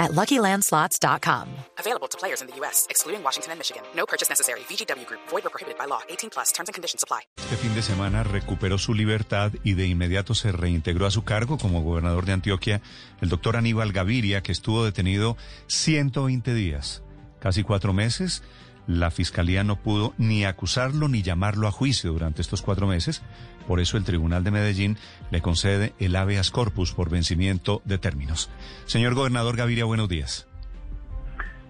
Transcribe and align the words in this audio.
at 0.00 0.12
LuckyLandSlots.com. 0.12 1.46
Available 1.78 2.08
to 2.08 2.18
players 2.18 2.40
in 2.42 2.48
the 2.48 2.56
U.S., 2.60 2.86
excluding 2.90 3.22
Washington 3.22 3.52
and 3.52 3.58
Michigan. 3.60 3.82
No 3.94 4.06
purchase 4.06 4.28
necessary. 4.28 4.60
VGW 4.68 5.06
Group. 5.06 5.20
Void 5.28 5.46
or 5.46 5.50
prohibited 5.50 5.78
by 5.78 5.86
law. 5.86 6.00
18 6.08 6.30
plus. 6.30 6.50
Terms 6.52 6.68
and 6.68 6.74
conditions 6.74 7.04
apply. 7.04 7.20
Este 7.36 7.56
fin 7.56 7.74
de 7.74 7.82
semana 7.82 8.24
recuperó 8.24 8.78
su 8.78 8.94
libertad 8.94 9.52
y 9.62 9.74
de 9.74 9.86
inmediato 9.86 10.34
se 10.34 10.50
reintegró 10.52 11.06
a 11.06 11.10
su 11.10 11.22
cargo 11.22 11.58
como 11.58 11.82
gobernador 11.82 12.24
de 12.24 12.32
Antioquia 12.32 12.80
el 13.20 13.28
doctor 13.28 13.56
Aníbal 13.56 13.92
Gaviria, 13.92 14.42
que 14.42 14.52
estuvo 14.52 14.84
detenido 14.84 15.36
120 15.68 16.54
días, 16.54 17.02
casi 17.38 17.62
cuatro 17.62 17.92
meses. 17.92 18.42
La 18.86 19.10
fiscalía 19.10 19.64
no 19.64 19.76
pudo 19.76 20.14
ni 20.18 20.44
acusarlo 20.44 21.08
ni 21.08 21.22
llamarlo 21.22 21.68
a 21.68 21.72
juicio 21.72 22.12
durante 22.12 22.42
estos 22.42 22.62
cuatro 22.62 22.86
meses. 22.86 23.22
Por 23.66 23.80
eso 23.80 23.96
el 23.96 24.04
Tribunal 24.04 24.42
de 24.42 24.50
Medellín 24.50 24.96
le 25.30 25.40
concede 25.40 25.92
el 25.98 26.16
habeas 26.16 26.50
corpus 26.50 26.92
por 26.92 27.10
vencimiento 27.10 27.82
de 27.84 27.98
términos. 27.98 28.50
Señor 28.86 29.14
gobernador 29.14 29.56
Gaviria, 29.56 29.84
buenos 29.84 30.08
días. 30.08 30.48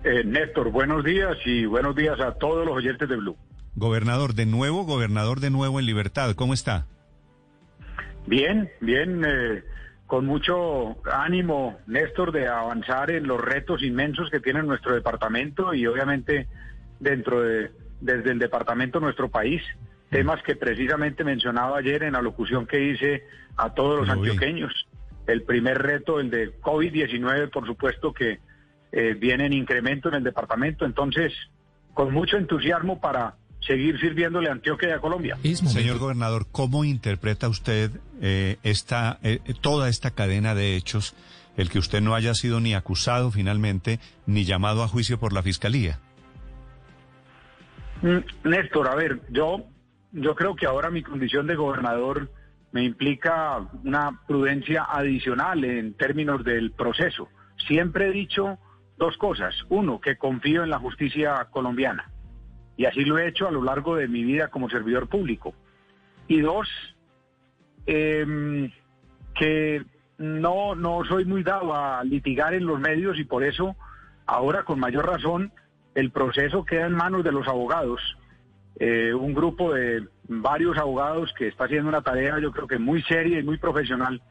Eh, 0.03 0.25
Néstor, 0.25 0.71
buenos 0.71 1.05
días 1.05 1.37
y 1.45 1.67
buenos 1.67 1.95
días 1.95 2.19
a 2.21 2.33
todos 2.33 2.65
los 2.65 2.75
oyentes 2.77 3.07
de 3.09 3.17
Blue. 3.17 3.37
Gobernador, 3.75 4.35
de 4.35 4.47
nuevo, 4.47 4.85
gobernador 4.85 5.41
de 5.41 5.51
nuevo 5.51 5.79
en 5.79 5.87
libertad, 5.87 6.35
¿cómo 6.35 6.55
está? 6.55 6.87
Bien, 8.27 8.71
bien, 8.81 9.23
eh, 9.27 9.63
con 10.07 10.27
mucho 10.27 10.97
ánimo, 11.11 11.79
Néstor, 11.87 12.33
de 12.33 12.49
avanzar 12.49 13.11
en 13.11 13.27
los 13.27 13.41
retos 13.41 13.83
inmensos 13.83 14.31
que 14.31 14.41
tiene 14.41 14.63
nuestro 14.63 14.95
departamento 14.95 15.75
y 15.75 15.87
obviamente 15.87 16.49
dentro 17.01 17.43
de, 17.43 17.71
desde 18.01 18.31
el 18.31 18.39
departamento 18.39 19.01
nuestro 19.01 19.29
país, 19.29 19.63
temas 20.11 20.43
que 20.43 20.57
precisamente 20.57 21.25
mencionaba 21.25 21.79
ayer 21.79 22.03
en 22.03 22.13
la 22.13 22.23
locución 22.23 22.67
que 22.67 22.83
hice 22.83 23.25
a 23.57 23.75
todos 23.75 24.01
los 24.01 24.09
antioqueños. 24.09 24.73
El 25.27 25.43
primer 25.43 25.79
reto, 25.79 26.21
el 26.21 26.31
de 26.31 26.59
COVID-19, 26.61 27.51
por 27.51 27.67
supuesto 27.67 28.13
que 28.13 28.41
eh, 28.93 29.15
viene 29.15 29.47
en 29.47 29.53
incremento 29.53 30.09
en 30.09 30.17
el 30.17 30.25
departamento, 30.25 30.85
entonces 30.85 31.33
con 31.95 32.13
mucho 32.13 32.37
entusiasmo 32.37 33.01
para 33.01 33.37
seguir 33.61 34.01
sirviéndole 34.01 34.49
a 34.49 34.53
Antioquia 34.53 34.89
y 34.89 34.93
a 34.93 34.99
Colombia. 34.99 35.39
Señor 35.43 35.99
gobernador, 35.99 36.47
¿cómo 36.51 36.85
interpreta 36.85 37.49
usted 37.49 37.91
eh, 38.21 38.57
esta, 38.63 39.19
eh, 39.23 39.41
toda 39.61 39.89
esta 39.89 40.11
cadena 40.11 40.55
de 40.55 40.77
hechos, 40.77 41.15
el 41.57 41.69
que 41.69 41.79
usted 41.79 42.01
no 42.01 42.15
haya 42.15 42.35
sido 42.35 42.61
ni 42.61 42.75
acusado 42.75 43.31
finalmente, 43.31 44.01
ni 44.27 44.45
llamado 44.45 44.83
a 44.83 44.89
juicio 44.89 45.21
por 45.21 45.33
la 45.33 45.43
fiscalía? 45.43 46.01
Mm, 48.03 48.49
Néstor, 48.49 48.89
a 48.89 48.95
ver, 48.95 49.21
yo, 49.31 49.65
yo 50.13 50.35
creo 50.35 50.55
que 50.55 50.67
ahora 50.67 50.91
mi 50.91 51.03
condición 51.03 51.47
de 51.47 51.57
gobernador 51.57 52.31
me 52.73 52.85
implica 52.85 53.59
una 53.85 54.21
prudencia 54.27 54.87
adicional 54.89 55.65
en 55.65 55.95
términos 55.95 56.45
del 56.45 56.71
proceso. 56.73 57.29
Siempre 57.67 58.09
he 58.09 58.13
dicho 58.13 58.59
dos 58.97 59.17
cosas. 59.17 59.55
Uno, 59.69 60.01
que 60.01 60.17
confío 60.17 60.63
en 60.63 60.71
la 60.71 60.79
justicia 60.79 61.49
colombiana. 61.51 62.11
Y 62.77 62.87
así 62.87 63.05
lo 63.05 63.19
he 63.19 63.29
hecho 63.29 63.49
a 63.49 63.51
lo 63.51 63.63
largo 63.63 63.97
de 63.97 64.09
mi 64.09 64.25
vida 64.25 64.49
como 64.49 64.71
servidor 64.71 65.09
público. 65.09 65.55
Y 66.29 66.41
dos, 66.41 66.69
em, 67.87 68.71
que 69.35 69.85
no, 70.19 70.75
no 70.75 71.05
soy 71.05 71.25
muy 71.25 71.43
dado 71.43 71.75
a 71.75 72.05
litigar 72.05 72.55
en 72.55 72.67
los 72.67 72.79
medios 72.79 73.19
y 73.19 73.25
por 73.25 73.43
eso 73.43 73.75
ahora 74.27 74.63
con 74.65 74.79
mayor 74.79 75.07
razón 75.07 75.53
el 75.95 76.11
proceso 76.11 76.65
queda 76.65 76.87
en 76.87 76.93
manos 76.93 77.25
de 77.25 77.33
los 77.33 77.47
abogados. 77.49 78.01
Eh, 78.79 79.13
un 79.13 79.35
grupo 79.35 79.75
de 79.75 80.07
varios 80.29 80.79
abogados 80.79 81.33
que 81.37 81.49
está 81.49 81.65
haciendo 81.65 81.89
una 81.89 82.03
tarea 82.03 82.39
yo 82.39 82.53
creo 82.53 82.67
que 82.67 82.79
muy 82.79 83.03
seria 83.03 83.39
y 83.39 83.43
muy 83.43 83.59
profesional 83.59 84.23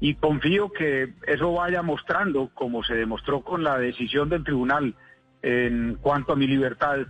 y 0.00 0.14
confío 0.14 0.72
que 0.72 1.12
eso 1.26 1.52
vaya 1.52 1.82
mostrando, 1.82 2.50
como 2.54 2.82
se 2.82 2.94
demostró 2.94 3.42
con 3.42 3.62
la 3.62 3.78
decisión 3.78 4.30
del 4.30 4.44
tribunal 4.44 4.94
en 5.42 5.98
cuanto 6.00 6.32
a 6.32 6.36
mi 6.36 6.46
libertad, 6.46 7.06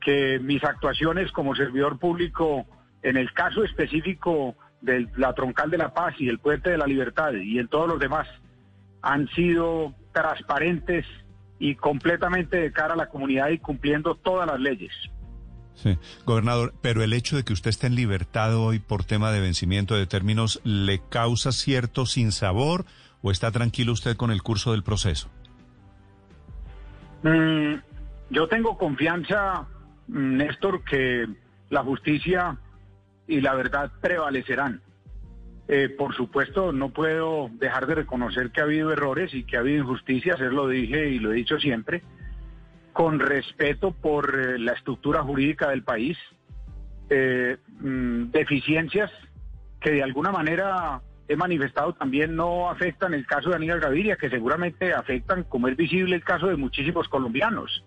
que 0.00 0.40
mis 0.40 0.62
actuaciones 0.64 1.30
como 1.32 1.54
servidor 1.54 1.98
público 1.98 2.66
en 3.02 3.16
el 3.16 3.32
caso 3.32 3.64
específico 3.64 4.56
de 4.80 5.08
la 5.16 5.32
troncal 5.34 5.70
de 5.70 5.78
la 5.78 5.94
paz 5.94 6.14
y 6.18 6.28
el 6.28 6.40
puente 6.40 6.70
de 6.70 6.78
la 6.78 6.86
libertad 6.86 7.32
y 7.32 7.58
en 7.58 7.68
todos 7.68 7.88
los 7.88 8.00
demás 8.00 8.28
han 9.02 9.28
sido 9.28 9.94
transparentes 10.12 11.06
y 11.58 11.74
completamente 11.74 12.58
de 12.58 12.72
cara 12.72 12.94
a 12.94 12.96
la 12.96 13.08
comunidad 13.08 13.48
y 13.48 13.58
cumpliendo 13.58 14.14
todas 14.14 14.46
las 14.46 14.60
leyes. 14.60 14.92
Sí, 15.74 15.98
gobernador, 16.24 16.72
pero 16.80 17.02
el 17.02 17.12
hecho 17.12 17.36
de 17.36 17.44
que 17.44 17.52
usted 17.52 17.68
esté 17.68 17.86
en 17.86 17.94
libertad 17.94 18.56
hoy 18.56 18.78
por 18.78 19.04
tema 19.04 19.30
de 19.30 19.40
vencimiento 19.40 19.94
de 19.94 20.06
términos, 20.06 20.60
¿le 20.64 21.00
causa 21.10 21.52
cierto 21.52 22.06
sinsabor 22.06 22.86
o 23.20 23.30
está 23.30 23.50
tranquilo 23.50 23.92
usted 23.92 24.16
con 24.16 24.30
el 24.30 24.42
curso 24.42 24.72
del 24.72 24.82
proceso? 24.82 25.28
Mm, 27.22 27.74
yo 28.30 28.48
tengo 28.48 28.78
confianza, 28.78 29.66
mm, 30.08 30.36
Néstor, 30.36 30.82
que 30.84 31.26
la 31.68 31.82
justicia 31.82 32.58
y 33.26 33.40
la 33.40 33.54
verdad 33.54 33.90
prevalecerán. 34.00 34.80
Eh, 35.68 35.88
por 35.88 36.14
supuesto, 36.14 36.72
no 36.72 36.90
puedo 36.90 37.50
dejar 37.54 37.86
de 37.86 37.96
reconocer 37.96 38.50
que 38.50 38.60
ha 38.60 38.64
habido 38.64 38.92
errores 38.92 39.34
y 39.34 39.42
que 39.42 39.56
ha 39.56 39.60
habido 39.60 39.82
injusticias, 39.82 40.40
eso 40.40 40.50
lo 40.50 40.68
dije 40.68 41.08
y 41.08 41.18
lo 41.18 41.32
he 41.32 41.36
dicho 41.36 41.58
siempre, 41.58 42.02
con 42.92 43.18
respeto 43.18 43.90
por 43.90 44.38
eh, 44.38 44.58
la 44.58 44.72
estructura 44.72 45.22
jurídica 45.22 45.70
del 45.70 45.82
país, 45.82 46.16
eh, 47.10 47.56
mm, 47.80 48.30
deficiencias 48.30 49.10
que 49.80 49.90
de 49.90 50.02
alguna 50.02 50.30
manera 50.30 51.00
he 51.28 51.36
manifestado 51.36 51.92
también 51.94 52.36
no 52.36 52.70
afectan 52.70 53.12
el 53.14 53.26
caso 53.26 53.50
de 53.50 53.56
Aníbal 53.56 53.80
Gaviria, 53.80 54.16
que 54.16 54.30
seguramente 54.30 54.94
afectan, 54.94 55.42
como 55.42 55.66
es 55.66 55.76
visible, 55.76 56.14
el 56.14 56.24
caso 56.24 56.46
de 56.46 56.56
muchísimos 56.56 57.08
colombianos. 57.08 57.84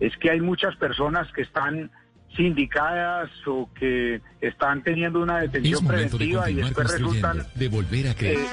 Es 0.00 0.16
que 0.16 0.30
hay 0.30 0.40
muchas 0.40 0.74
personas 0.76 1.30
que 1.32 1.42
están 1.42 1.90
sindicadas 2.36 3.30
o 3.46 3.68
que 3.74 4.20
están 4.40 4.82
teniendo 4.82 5.20
una 5.20 5.40
detención 5.40 5.74
Es 5.74 5.82
momento 5.82 6.18
de 6.18 6.24
preventiva 6.26 6.50
y 6.50 6.54
después 6.54 6.90
resultan... 6.92 7.46
de 7.54 7.68
volver 7.68 8.08
a 8.08 8.14
creer. 8.14 8.38
eh, 8.38 8.48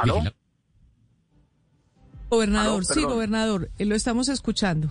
¿Aló? 0.00 0.22
Gobernador, 2.30 2.74
Aló, 2.74 2.82
sí, 2.82 3.04
gobernador, 3.04 3.70
eh, 3.78 3.86
lo 3.86 3.94
estamos 3.94 4.28
escuchando. 4.28 4.88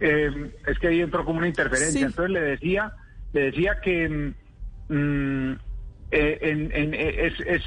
Eh, 0.00 0.52
es 0.66 0.78
que 0.78 0.88
ahí 0.88 1.00
entró 1.00 1.24
como 1.24 1.38
una 1.38 1.48
interferencia. 1.48 2.00
Sí. 2.00 2.04
Entonces 2.04 2.30
le 2.32 2.40
decía, 2.40 2.92
le 3.32 3.40
decía 3.50 3.80
que 3.82 4.08
mm, 4.88 5.52
eh, 6.10 6.38
en- 6.42 6.72
en- 6.72 6.94
eh, 6.94 7.26
es, 7.26 7.34
es, 7.46 7.62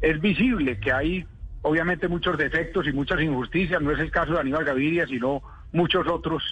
es 0.00 0.20
visible 0.20 0.78
que 0.80 0.92
hay 0.92 1.26
obviamente 1.62 2.08
muchos 2.08 2.38
defectos 2.38 2.86
y 2.86 2.92
muchas 2.92 3.20
injusticias. 3.20 3.80
No 3.82 3.90
es 3.90 3.98
el 3.98 4.10
caso 4.10 4.34
de 4.34 4.40
Aníbal 4.40 4.64
Gaviria, 4.64 5.06
sino 5.06 5.42
muchos 5.72 6.06
otros. 6.06 6.42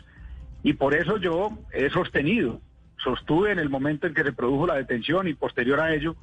Y 0.62 0.74
por 0.74 0.94
eso 0.94 1.16
yo 1.16 1.50
he 1.72 1.90
sostenido, 1.90 2.60
sostuve 3.02 3.52
en 3.52 3.58
el 3.58 3.68
momento 3.68 4.06
en 4.06 4.14
que 4.14 4.22
se 4.22 4.32
produjo 4.32 4.66
la 4.66 4.76
detención 4.76 5.26
y 5.26 5.34
posterior 5.34 5.80
a 5.80 5.94
ello, 5.94 6.16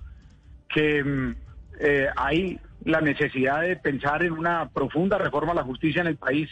que 0.69 1.03
mm, 1.03 1.35
eh, 1.79 2.07
hay 2.15 2.59
la 2.85 3.01
necesidad 3.01 3.61
de 3.61 3.75
pensar 3.75 4.23
en 4.23 4.33
una 4.33 4.69
profunda 4.69 5.17
reforma 5.17 5.51
a 5.51 5.55
la 5.55 5.63
justicia 5.63 6.01
en 6.01 6.07
el 6.07 6.17
país, 6.17 6.49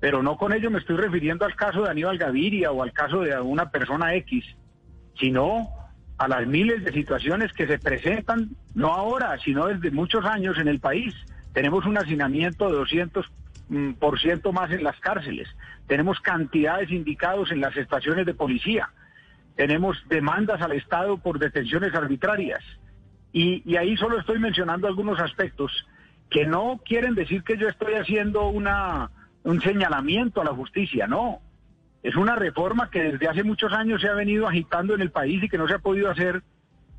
pero 0.00 0.22
no 0.22 0.36
con 0.36 0.52
ello 0.52 0.70
me 0.70 0.78
estoy 0.78 0.96
refiriendo 0.96 1.44
al 1.44 1.54
caso 1.54 1.82
de 1.82 1.90
Aníbal 1.90 2.18
Gaviria 2.18 2.72
o 2.72 2.82
al 2.82 2.92
caso 2.92 3.20
de 3.20 3.38
una 3.40 3.70
persona 3.70 4.14
X, 4.14 4.44
sino 5.18 5.68
a 6.18 6.28
las 6.28 6.46
miles 6.46 6.84
de 6.84 6.92
situaciones 6.92 7.52
que 7.52 7.66
se 7.66 7.78
presentan, 7.78 8.50
no 8.74 8.88
ahora, 8.88 9.38
sino 9.44 9.66
desde 9.66 9.90
muchos 9.90 10.24
años 10.24 10.58
en 10.58 10.68
el 10.68 10.80
país. 10.80 11.14
Tenemos 11.52 11.86
un 11.86 11.98
hacinamiento 11.98 12.66
de 12.66 12.76
200 12.76 13.26
mm, 13.26 13.39
por 13.98 14.18
ciento 14.20 14.52
más 14.52 14.70
en 14.70 14.82
las 14.82 14.98
cárceles, 15.00 15.48
tenemos 15.86 16.20
cantidades 16.20 16.90
indicados 16.90 17.52
en 17.52 17.60
las 17.60 17.76
estaciones 17.76 18.26
de 18.26 18.34
policía, 18.34 18.90
tenemos 19.56 19.96
demandas 20.08 20.60
al 20.62 20.72
Estado 20.72 21.18
por 21.18 21.38
detenciones 21.38 21.94
arbitrarias. 21.94 22.62
Y, 23.32 23.62
y 23.64 23.76
ahí 23.76 23.96
solo 23.96 24.18
estoy 24.18 24.38
mencionando 24.40 24.88
algunos 24.88 25.20
aspectos 25.20 25.86
que 26.30 26.46
no 26.46 26.80
quieren 26.84 27.14
decir 27.14 27.42
que 27.42 27.56
yo 27.56 27.68
estoy 27.68 27.94
haciendo 27.94 28.48
una, 28.48 29.10
un 29.44 29.60
señalamiento 29.60 30.40
a 30.40 30.44
la 30.44 30.54
justicia, 30.54 31.06
no. 31.06 31.40
Es 32.02 32.16
una 32.16 32.34
reforma 32.36 32.90
que 32.90 33.12
desde 33.12 33.28
hace 33.28 33.44
muchos 33.44 33.72
años 33.72 34.00
se 34.00 34.08
ha 34.08 34.14
venido 34.14 34.48
agitando 34.48 34.94
en 34.94 35.02
el 35.02 35.10
país 35.10 35.42
y 35.42 35.48
que 35.48 35.58
no 35.58 35.68
se 35.68 35.74
ha 35.74 35.80
podido 35.80 36.10
hacer 36.10 36.42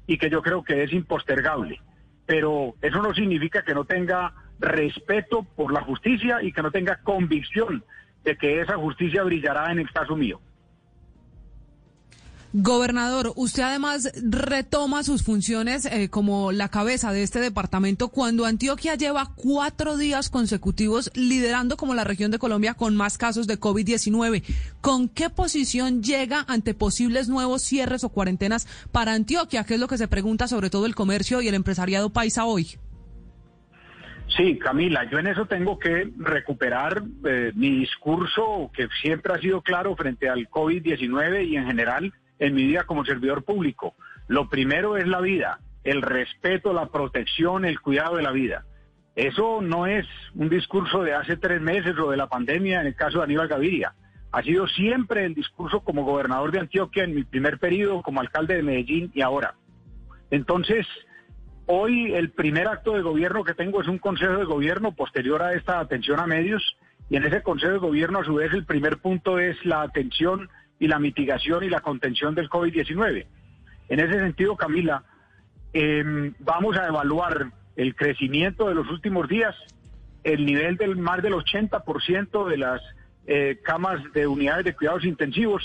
y 0.05 0.17
que 0.17 0.29
yo 0.29 0.41
creo 0.41 0.63
que 0.63 0.83
es 0.83 0.93
impostergable. 0.93 1.81
Pero 2.25 2.75
eso 2.81 3.01
no 3.01 3.13
significa 3.13 3.63
que 3.63 3.73
no 3.73 3.85
tenga 3.85 4.33
respeto 4.61 5.43
por 5.55 5.73
la 5.73 5.81
justicia 5.81 6.41
y 6.41 6.53
que 6.53 6.61
no 6.61 6.71
tenga 6.71 6.97
convicción 7.03 7.83
de 8.23 8.37
que 8.37 8.61
esa 8.61 8.77
justicia 8.77 9.23
brillará 9.23 9.71
en 9.71 9.79
el 9.79 9.91
caso 9.91 10.15
mío. 10.15 10.39
Gobernador, 12.53 13.31
usted 13.37 13.63
además 13.63 14.11
retoma 14.21 15.05
sus 15.05 15.23
funciones 15.23 15.85
eh, 15.85 16.09
como 16.09 16.51
la 16.51 16.67
cabeza 16.67 17.13
de 17.13 17.23
este 17.23 17.39
departamento 17.39 18.09
cuando 18.09 18.45
Antioquia 18.45 18.95
lleva 18.95 19.31
cuatro 19.35 19.95
días 19.95 20.29
consecutivos 20.29 21.11
liderando 21.13 21.77
como 21.77 21.95
la 21.95 22.03
región 22.03 22.29
de 22.29 22.39
Colombia 22.39 22.73
con 22.73 22.93
más 22.93 23.17
casos 23.17 23.47
de 23.47 23.57
COVID-19. 23.57 24.43
¿Con 24.81 25.07
qué 25.07 25.29
posición 25.29 26.03
llega 26.03 26.43
ante 26.49 26.73
posibles 26.73 27.29
nuevos 27.29 27.61
cierres 27.61 28.03
o 28.03 28.09
cuarentenas 28.09 28.67
para 28.91 29.13
Antioquia? 29.13 29.63
¿Qué 29.63 29.75
es 29.75 29.79
lo 29.79 29.87
que 29.87 29.97
se 29.97 30.09
pregunta 30.09 30.49
sobre 30.49 30.69
todo 30.69 30.85
el 30.85 30.93
comercio 30.93 31.41
y 31.41 31.47
el 31.47 31.55
empresariado 31.55 32.09
paisa 32.09 32.43
hoy? 32.43 32.77
Sí, 34.37 34.57
Camila, 34.57 35.03
yo 35.09 35.19
en 35.19 35.27
eso 35.27 35.45
tengo 35.45 35.77
que 35.77 36.09
recuperar 36.17 37.03
eh, 37.25 37.51
mi 37.55 37.79
discurso 37.79 38.71
que 38.73 38.87
siempre 39.01 39.33
ha 39.33 39.39
sido 39.39 39.61
claro 39.61 39.95
frente 39.95 40.29
al 40.29 40.49
COVID-19 40.49 41.47
y 41.47 41.57
en 41.57 41.65
general 41.65 42.13
en 42.39 42.55
mi 42.55 42.65
vida 42.65 42.85
como 42.85 43.03
servidor 43.03 43.43
público. 43.43 43.93
Lo 44.27 44.47
primero 44.47 44.95
es 44.95 45.05
la 45.07 45.19
vida, 45.19 45.59
el 45.83 46.01
respeto, 46.01 46.71
la 46.71 46.87
protección, 46.87 47.65
el 47.65 47.81
cuidado 47.81 48.15
de 48.15 48.23
la 48.23 48.31
vida. 48.31 48.65
Eso 49.15 49.61
no 49.61 49.85
es 49.85 50.05
un 50.35 50.47
discurso 50.47 51.03
de 51.03 51.13
hace 51.13 51.35
tres 51.35 51.61
meses 51.61 51.97
o 51.99 52.11
de 52.11 52.17
la 52.17 52.27
pandemia 52.27 52.79
en 52.79 52.87
el 52.87 52.95
caso 52.95 53.17
de 53.17 53.25
Aníbal 53.25 53.49
Gaviria. 53.49 53.93
Ha 54.31 54.41
sido 54.43 54.65
siempre 54.67 55.25
el 55.25 55.35
discurso 55.35 55.81
como 55.81 56.05
gobernador 56.05 56.51
de 56.51 56.59
Antioquia 56.59 57.03
en 57.03 57.13
mi 57.13 57.25
primer 57.25 57.59
periodo, 57.59 58.01
como 58.01 58.21
alcalde 58.21 58.55
de 58.55 58.63
Medellín 58.63 59.11
y 59.13 59.21
ahora. 59.21 59.55
Entonces, 60.29 60.87
hoy 61.65 62.13
el 62.13 62.31
primer 62.31 62.67
acto 62.67 62.93
de 62.93 63.01
gobierno 63.01 63.43
que 63.43 63.53
tengo 63.53 63.81
es 63.81 63.87
un 63.87 63.97
consejo 63.97 64.37
de 64.37 64.45
gobierno 64.45 64.93
posterior 64.93 65.41
a 65.41 65.53
esta 65.53 65.79
atención 65.79 66.19
a 66.19 66.27
medios 66.27 66.75
y 67.09 67.17
en 67.17 67.25
ese 67.25 67.41
consejo 67.41 67.73
de 67.73 67.79
gobierno 67.79 68.19
a 68.19 68.25
su 68.25 68.35
vez 68.35 68.53
el 68.53 68.65
primer 68.65 68.97
punto 68.97 69.39
es 69.39 69.63
la 69.65 69.81
atención 69.81 70.49
y 70.79 70.87
la 70.87 70.99
mitigación 70.99 71.63
y 71.63 71.69
la 71.69 71.81
contención 71.81 72.33
del 72.35 72.49
COVID-19. 72.49 73.25
En 73.89 73.99
ese 73.99 74.13
sentido, 74.13 74.55
Camila, 74.55 75.03
em, 75.73 76.33
vamos 76.39 76.77
a 76.77 76.87
evaluar 76.87 77.51
el 77.75 77.95
crecimiento 77.95 78.67
de 78.67 78.75
los 78.75 78.89
últimos 78.89 79.27
días, 79.27 79.55
el 80.23 80.45
nivel 80.45 80.77
del 80.77 80.95
más 80.97 81.21
del 81.21 81.33
80% 81.33 82.47
de 82.47 82.57
las 82.57 82.81
eh, 83.27 83.59
camas 83.63 84.01
de 84.13 84.27
unidades 84.27 84.65
de 84.65 84.73
cuidados 84.73 85.05
intensivos 85.05 85.63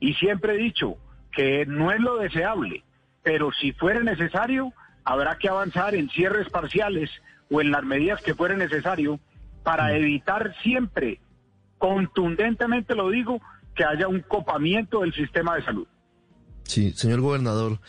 y 0.00 0.14
siempre 0.14 0.54
he 0.54 0.58
dicho 0.58 0.96
que 1.32 1.64
no 1.66 1.92
es 1.92 2.00
lo 2.00 2.16
deseable, 2.16 2.82
pero 3.22 3.52
si 3.52 3.72
fuera 3.72 4.00
necesario, 4.00 4.72
habrá 5.04 5.38
que 5.38 5.48
avanzar 5.48 5.94
en 5.94 6.08
cierres 6.10 6.48
parciales 6.48 7.10
o 7.50 7.60
en 7.60 7.70
las 7.70 7.84
medidas 7.84 8.20
que 8.22 8.34
fuera 8.34 8.56
necesario 8.56 9.18
para 9.62 9.88
mm. 9.88 9.96
evitar 9.96 10.54
siempre, 10.62 11.20
contundentemente 11.78 12.94
lo 12.94 13.10
digo, 13.10 13.40
que 13.74 13.84
haya 13.84 14.08
un 14.08 14.20
copamiento 14.20 15.00
del 15.00 15.12
sistema 15.12 15.56
de 15.56 15.64
salud. 15.64 15.86
Sí, 16.64 16.92
señor 16.92 17.20
gobernador, 17.20 17.80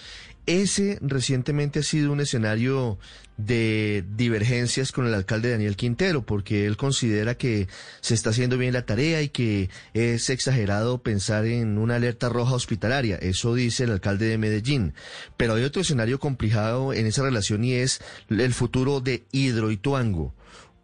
ese 0.45 0.97
recientemente 1.01 1.79
ha 1.79 1.83
sido 1.83 2.11
un 2.11 2.19
escenario 2.19 2.97
de 3.38 4.03
divergencias 4.15 4.91
con 4.91 5.07
el 5.07 5.13
alcalde 5.13 5.51
Daniel 5.51 5.75
Quintero, 5.75 6.25
porque 6.25 6.65
él 6.65 6.77
considera 6.77 7.35
que 7.35 7.67
se 8.01 8.13
está 8.13 8.31
haciendo 8.31 8.57
bien 8.57 8.73
la 8.73 8.85
tarea 8.85 9.21
y 9.21 9.29
que 9.29 9.69
es 9.93 10.29
exagerado 10.29 11.01
pensar 11.01 11.45
en 11.45 11.77
una 11.77 11.95
alerta 11.95 12.29
roja 12.29 12.53
hospitalaria. 12.53 13.15
Eso 13.17 13.53
dice 13.55 13.85
el 13.85 13.91
alcalde 13.91 14.27
de 14.27 14.38
Medellín. 14.38 14.93
Pero 15.38 15.55
hay 15.55 15.63
otro 15.63 15.81
escenario 15.81 16.19
complicado 16.19 16.94
en 16.94 17.05
esa 17.07 17.23
relación 17.23 17.63
y 17.63 17.73
es 17.73 18.01
el 18.29 18.53
futuro 18.53 18.99
de 19.01 19.25
Hidroituango. 19.31 20.35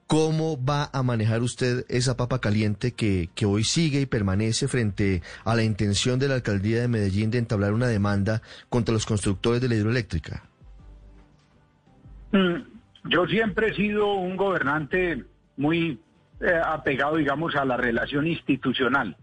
¿Cómo 0.08 0.58
va 0.64 0.90
a 0.94 1.04
manejar 1.04 1.42
usted 1.42 1.86
esa 1.90 2.16
papa 2.16 2.40
caliente 2.40 2.94
que, 2.94 3.30
que, 3.36 3.46
hoy 3.46 3.66
sigue 3.66 4.00
y 4.00 4.06
permanece 4.06 4.70
frente 4.70 5.22
a 5.44 5.54
la 5.54 5.64
intención 5.64 6.18
de 6.18 6.30
la 6.30 6.36
alcaldía 6.36 6.80
de 6.80 6.88
Medellín 6.88 7.30
de 7.30 7.40
entablar 7.40 7.74
una 7.74 7.88
demanda 7.88 8.42
contra 8.70 8.94
los 8.94 9.06
constructores 9.06 9.60
de 9.60 9.68
la 9.68 9.76
hidroeléctrica? 9.76 10.44
Mm, 12.32 13.10
yo 13.10 13.28
siempre 13.28 13.68
he 13.68 13.74
sido 13.74 14.14
un 14.14 14.38
gobernante 14.38 15.26
muy 15.58 16.00
eh, 16.40 16.62
apegado, 16.66 17.18
digamos, 17.18 17.56
a 17.56 17.66
la 17.66 17.76
relación 17.76 18.28
institucional. 18.28 19.18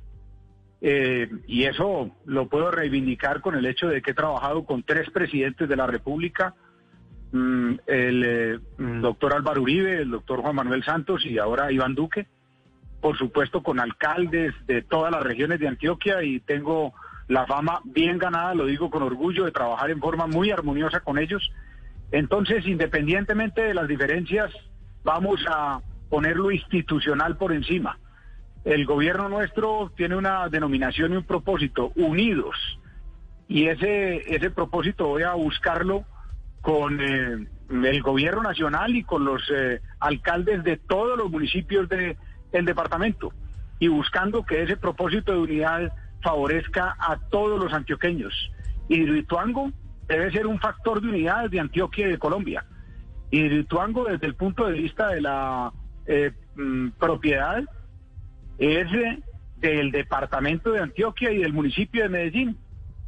Eh, 0.83 1.31
y 1.47 1.65
eso 1.65 2.15
lo 2.27 2.49
puedo 2.51 2.71
reivindicar 2.71 3.41
con 3.41 3.55
el 3.55 3.65
hecho 3.65 3.89
de 3.89 4.03
que 4.03 4.11
he 4.11 4.15
trabajado 4.15 4.67
con 4.67 4.83
tres 4.83 5.09
presidentes 5.11 5.67
de 5.67 5.77
la 5.77 5.87
República 5.87 6.55
el 7.35 8.25
eh, 8.25 8.59
mm, 8.79 9.01
doctor 9.01 9.35
Álvaro 9.35 9.63
Uribe, 9.63 10.03
el 10.03 10.11
doctor 10.11 10.41
Juan 10.41 10.57
Manuel 10.57 10.85
Santos 10.85 11.25
y 11.27 11.39
ahora 11.39 11.73
Iván 11.73 11.95
Duque, 11.95 12.27
por 13.01 13.19
supuesto 13.19 13.63
con 13.63 13.81
alcaldes 13.81 14.55
de 14.67 14.83
todas 14.83 15.13
las 15.13 15.23
regiones 15.23 15.59
de 15.59 15.69
Antioquia 15.69 16.23
y 16.23 16.41
tengo 16.41 16.95
la 17.27 17.47
fama 17.47 17.81
bien 17.85 18.19
ganada, 18.19 18.55
lo 18.55 18.67
digo 18.67 18.91
con 18.91 19.03
orgullo, 19.03 19.45
de 19.45 19.51
trabajar 19.51 19.91
en 19.91 20.01
forma 20.01 20.27
muy 20.27 20.51
armoniosa 20.51 21.01
con 21.01 21.19
ellos. 21.19 21.51
Entonces, 22.13 22.67
independientemente 22.67 23.63
de 23.63 23.75
las 23.75 23.89
diferencias, 23.89 24.53
vamos 25.03 25.45
a 25.49 25.81
poner 26.09 26.37
lo 26.37 26.51
institucional 26.51 27.37
por 27.37 27.53
encima. 27.53 27.99
El 28.65 28.87
gobierno 28.87 29.29
nuestro 29.29 29.93
tiene 29.97 30.17
una 30.17 30.49
denominación 30.49 31.13
y 31.13 31.17
un 31.17 31.25
propósito, 31.25 31.93
unidos. 31.97 32.57
Y 33.49 33.67
ese, 33.67 34.35
ese 34.35 34.51
propósito 34.51 35.09
voy 35.09 35.23
a 35.25 35.35
buscarlo 35.35 36.05
con 36.65 36.99
eh, 36.99 37.47
el 37.69 38.03
gobierno 38.03 38.43
nacional 38.43 38.97
y 38.97 39.05
con 39.05 39.23
los 39.23 39.43
eh, 39.55 39.83
alcaldes 40.01 40.65
de 40.65 40.79
todos 40.79 41.19
los 41.19 41.31
municipios 41.31 41.87
del 41.91 42.17
departamento 42.65 43.35
y 43.79 43.89
buscando 43.89 44.47
que 44.47 44.63
ese 44.63 44.79
propósito 44.79 45.33
de 45.33 45.39
unidad 45.41 45.93
favorezca 46.23 46.97
a 46.99 47.19
todos 47.29 47.63
los 47.63 47.71
antioqueños. 47.75 48.33
Y 48.89 49.03
Hidroituango 49.03 49.73
debe 50.09 50.33
ser 50.33 50.47
un 50.47 50.59
factor 50.59 51.03
de 51.03 51.09
unidad 51.09 51.51
de 51.51 51.61
Antioquia 51.61 52.07
y 52.07 52.13
de 52.13 52.19
Colombia. 52.19 52.65
Y 53.31 53.41
Hidroituango 53.41 54.05
desde 54.05 54.27
el 54.27 54.35
punto 54.35 54.65
de 54.67 54.73
vista 54.73 55.09
de 55.09 55.21
la 55.21 55.71
eh, 56.07 56.33
mm, 56.57 56.93
propiedad 56.99 57.63
es 58.57 58.87
del 59.59 59.91
departamento 59.91 60.73
de 60.73 60.81
Antioquia 60.81 61.31
y 61.31 61.43
del 61.43 61.53
municipio 61.53 62.05
de 62.05 62.09
Medellín. 62.09 62.57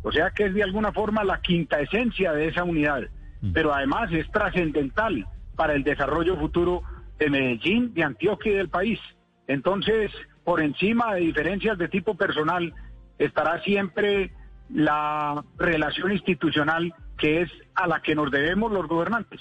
O 0.03 0.12
sea 0.12 0.31
que 0.31 0.44
es 0.44 0.53
de 0.53 0.62
alguna 0.62 0.93
forma 0.93 1.25
la 1.25 1.41
quinta 1.41 1.81
esencia 1.81 2.32
de 2.32 2.49
esa 2.49 2.64
unidad. 2.64 3.08
Mm. 3.46 3.52
pero 3.52 3.75
además 3.75 4.10
es 4.12 4.31
trascendental 4.31 5.26
para 5.54 5.75
el 5.75 5.84
desarrollo 5.84 6.37
futuro 6.37 6.82
de 7.19 7.31
Medellín, 7.31 7.94
de 7.94 8.04
Antioquia 8.04 8.52
y 8.52 8.56
del 8.56 8.69
país. 8.69 8.98
Entonces, 9.46 10.10
por 10.44 10.60
encima 10.60 11.14
de 11.14 11.20
diferencias 11.20 11.78
de 11.78 11.88
tipo 11.88 12.14
personal, 12.14 12.75
estará 13.19 13.62
siempre 13.62 14.32
la 14.69 15.44
relación 15.58 16.12
institucional 16.12 16.93
que 17.19 17.43
es 17.43 17.50
a 17.74 17.86
la 17.86 18.03
que 18.03 18.15
nos 18.15 18.31
debemos 18.31 18.70
los 18.70 18.86
gobernantes. 18.86 19.41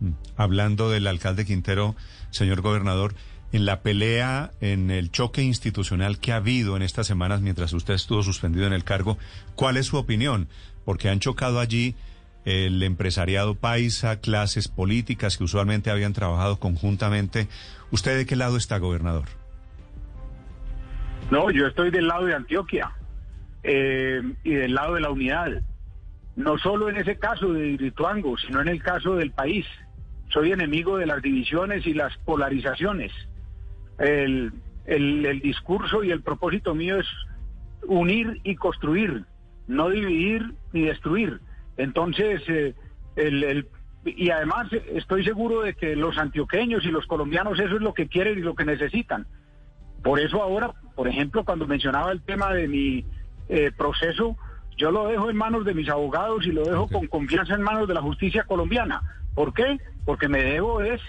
Mm. 0.00 0.10
Hablando 0.36 0.90
del 0.90 1.06
alcalde 1.06 1.44
Quintero, 1.44 1.96
señor 2.30 2.60
gobernador, 2.60 3.14
en 3.52 3.64
la 3.64 3.80
pelea, 3.80 4.50
en 4.60 4.90
el 4.90 5.10
choque 5.10 5.42
institucional 5.42 6.18
que 6.18 6.32
ha 6.32 6.36
habido 6.36 6.76
en 6.76 6.82
estas 6.82 7.06
semanas 7.06 7.40
mientras 7.40 7.72
usted 7.72 7.94
estuvo 7.94 8.22
suspendido 8.22 8.66
en 8.66 8.72
el 8.72 8.84
cargo, 8.84 9.18
¿cuál 9.54 9.76
es 9.76 9.86
su 9.86 9.96
opinión? 9.96 10.48
Porque 10.84 11.08
han 11.08 11.20
chocado 11.20 11.58
allí 11.58 11.96
el 12.46 12.80
empresariado 12.84 13.56
paisa, 13.56 14.20
clases 14.20 14.68
políticas 14.68 15.36
que 15.36 15.44
usualmente 15.44 15.90
habían 15.90 16.12
trabajado 16.12 16.58
conjuntamente. 16.60 17.48
¿Usted 17.90 18.16
de 18.16 18.24
qué 18.24 18.36
lado 18.36 18.56
está, 18.56 18.78
gobernador? 18.78 19.24
No, 21.30 21.50
yo 21.50 21.66
estoy 21.66 21.90
del 21.90 22.06
lado 22.06 22.26
de 22.26 22.34
Antioquia 22.34 22.92
eh, 23.64 24.22
y 24.44 24.54
del 24.54 24.74
lado 24.74 24.94
de 24.94 25.00
la 25.00 25.10
unidad. 25.10 25.60
No 26.36 26.56
solo 26.56 26.88
en 26.88 26.98
ese 26.98 27.18
caso 27.18 27.52
de 27.52 27.76
Rituango, 27.76 28.38
sino 28.38 28.60
en 28.60 28.68
el 28.68 28.80
caso 28.80 29.16
del 29.16 29.32
país. 29.32 29.66
Soy 30.28 30.52
enemigo 30.52 30.98
de 30.98 31.06
las 31.06 31.22
divisiones 31.22 31.84
y 31.84 31.94
las 31.94 32.16
polarizaciones. 32.18 33.12
el 33.98 34.52
discurso 35.42 36.04
y 36.04 36.12
el 36.12 36.22
propósito 36.22 36.76
mío 36.76 37.00
es 37.00 37.06
unir 37.88 38.40
y 38.44 38.54
construir, 38.54 39.24
no 39.66 39.90
dividir 39.90 40.54
ni 40.72 40.82
destruir. 40.82 41.40
Entonces, 41.76 42.42
eh, 42.48 42.74
el, 43.16 43.68
y 44.04 44.30
además 44.30 44.68
estoy 44.94 45.24
seguro 45.24 45.62
de 45.62 45.74
que 45.74 45.96
los 45.96 46.16
antioqueños 46.18 46.84
y 46.84 46.88
los 46.88 47.06
colombianos 47.06 47.58
eso 47.58 47.76
es 47.76 47.82
lo 47.82 47.94
que 47.94 48.08
quieren 48.08 48.38
y 48.38 48.42
lo 48.42 48.54
que 48.54 48.64
necesitan. 48.64 49.26
Por 50.02 50.20
eso 50.20 50.42
ahora, 50.42 50.72
por 50.94 51.08
ejemplo, 51.08 51.44
cuando 51.44 51.66
mencionaba 51.66 52.12
el 52.12 52.22
tema 52.22 52.52
de 52.52 52.68
mi 52.68 53.04
eh, 53.48 53.72
proceso, 53.76 54.36
yo 54.76 54.90
lo 54.90 55.08
dejo 55.08 55.30
en 55.30 55.36
manos 55.36 55.64
de 55.64 55.74
mis 55.74 55.88
abogados 55.88 56.46
y 56.46 56.52
lo 56.52 56.64
dejo 56.64 56.88
con 56.88 57.06
confianza 57.08 57.54
en 57.54 57.62
manos 57.62 57.88
de 57.88 57.94
la 57.94 58.02
justicia 58.02 58.44
colombiana. 58.44 59.02
¿Por 59.34 59.52
qué? 59.52 59.78
Porque 60.04 60.28
me 60.28 60.42
debo 60.42 60.82
es 60.82 61.00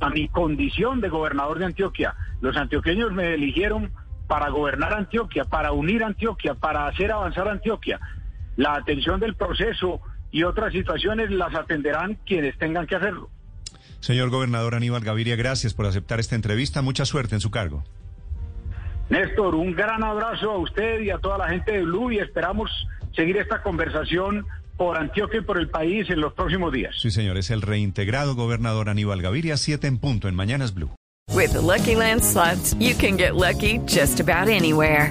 a 0.00 0.08
mi 0.08 0.28
condición 0.28 1.00
de 1.00 1.08
gobernador 1.08 1.58
de 1.58 1.66
Antioquia. 1.66 2.14
Los 2.40 2.56
antioqueños 2.56 3.12
me 3.12 3.34
eligieron 3.34 3.92
para 4.26 4.48
gobernar 4.48 4.94
Antioquia, 4.94 5.44
para 5.44 5.72
unir 5.72 6.02
Antioquia, 6.02 6.54
para 6.54 6.86
hacer 6.86 7.12
avanzar 7.12 7.48
Antioquia 7.48 8.00
la 8.56 8.74
atención 8.74 9.20
del 9.20 9.34
proceso 9.34 10.00
y 10.30 10.42
otras 10.42 10.72
situaciones 10.72 11.30
las 11.30 11.54
atenderán 11.54 12.18
quienes 12.26 12.56
tengan 12.58 12.86
que 12.86 12.96
hacerlo. 12.96 13.30
Señor 14.00 14.30
gobernador 14.30 14.74
Aníbal 14.74 15.02
Gaviria, 15.02 15.36
gracias 15.36 15.72
por 15.72 15.86
aceptar 15.86 16.20
esta 16.20 16.34
entrevista. 16.34 16.82
Mucha 16.82 17.04
suerte 17.04 17.34
en 17.34 17.40
su 17.40 17.50
cargo. 17.50 17.84
Néstor, 19.08 19.54
un 19.54 19.74
gran 19.74 20.02
abrazo 20.02 20.50
a 20.50 20.58
usted 20.58 21.00
y 21.00 21.10
a 21.10 21.18
toda 21.18 21.38
la 21.38 21.48
gente 21.48 21.72
de 21.72 21.82
Blue 21.82 22.10
y 22.10 22.18
esperamos 22.18 22.70
seguir 23.14 23.36
esta 23.36 23.62
conversación 23.62 24.46
por 24.76 24.96
Antioquia 24.96 25.40
y 25.40 25.42
por 25.42 25.58
el 25.58 25.68
país 25.68 26.10
en 26.10 26.20
los 26.20 26.32
próximos 26.32 26.72
días. 26.72 26.94
Sí, 27.00 27.10
señor, 27.10 27.36
es 27.36 27.50
el 27.50 27.62
reintegrado 27.62 28.34
gobernador 28.34 28.88
Aníbal 28.88 29.22
Gaviria, 29.22 29.56
7 29.56 29.86
en 29.86 29.98
punto 29.98 30.28
en 30.28 30.34
Mañanas 30.34 30.74
Blue. 30.74 30.90
With 31.32 31.52
the 31.52 31.60
Lucky 31.60 31.94
Land 31.96 32.22
slots, 32.22 32.74
you 32.78 32.94
can 32.94 33.16
get 33.16 33.34
lucky 33.34 33.78
just 33.86 34.20
about 34.20 34.48
anywhere. 34.48 35.10